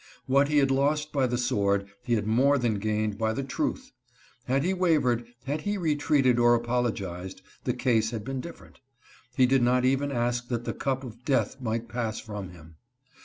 What 0.25 0.47
he 0.47 0.57
had 0.57 0.71
lost 0.71 1.13
by 1.13 1.27
the 1.27 1.37
sword 1.37 1.87
he 2.01 2.13
had 2.15 2.25
more 2.25 2.57
than 2.57 2.79
gained 2.79 3.19
by 3.19 3.33
the 3.33 3.43
truth. 3.43 3.91
Had 4.45 4.63
he 4.63 4.73
wavered, 4.73 5.27
had 5.45 5.61
he 5.61 5.77
retreated 5.77 6.39
or 6.39 6.55
apologized, 6.55 7.43
the 7.65 7.73
case 7.73 8.09
had 8.09 8.23
been 8.25 8.41
different. 8.41 8.79
He 9.37 9.45
did 9.45 9.61
not 9.61 9.85
even 9.85 10.11
ask 10.11 10.47
that 10.47 10.65
the 10.65 10.73
cup 10.73 11.03
of 11.03 11.23
death 11.23 11.61
might 11.61 11.87
pass 11.87 12.19
from 12.19 12.49
him. 12.49 12.77